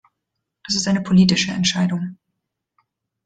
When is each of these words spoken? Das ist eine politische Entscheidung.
Das 0.63 0.73
ist 0.75 0.87
eine 0.87 1.01
politische 1.03 1.51
Entscheidung. 1.51 2.17